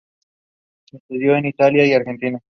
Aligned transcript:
Estudió 0.93 1.35
en 1.35 1.45
Italia 1.45 1.85
y 1.85 1.93
Argentina. 1.93 2.39